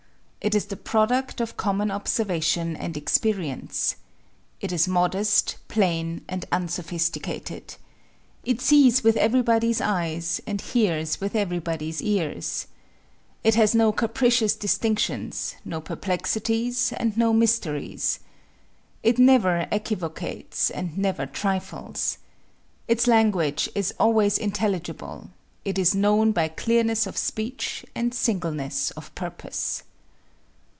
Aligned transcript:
It 0.43 0.55
is 0.55 0.65
the 0.65 0.75
product 0.75 1.39
of 1.39 1.55
common 1.55 1.91
observation 1.91 2.75
and 2.75 2.97
experience. 2.97 3.97
It 4.59 4.71
is 4.71 4.87
modest, 4.87 5.57
plain, 5.67 6.25
and 6.27 6.45
unsophisticated. 6.51 7.75
It 8.43 8.59
sees 8.59 9.03
with 9.03 9.17
everybody's 9.17 9.81
eyes, 9.81 10.41
and 10.47 10.59
hears 10.59 11.21
with 11.21 11.35
everybody's 11.35 12.01
ears. 12.01 12.65
It 13.43 13.53
has 13.53 13.75
no 13.75 13.91
capricious 13.91 14.55
distinctions, 14.55 15.57
no 15.63 15.79
perplexities, 15.79 16.91
and 16.97 17.15
no 17.15 17.33
mysteries. 17.33 18.19
It 19.03 19.19
never 19.19 19.67
equivocates, 19.71 20.71
and 20.71 20.97
never 20.97 21.27
trifles. 21.27 22.17
Its 22.87 23.05
language 23.05 23.69
is 23.75 23.93
always 23.99 24.39
intelligible. 24.39 25.29
It 25.63 25.77
is 25.77 25.93
known 25.93 26.31
by 26.31 26.47
clearness 26.47 27.05
of 27.05 27.15
speech 27.15 27.85
and 27.93 28.11
singleness 28.11 28.89
of 28.97 29.13
purpose. 29.13 29.83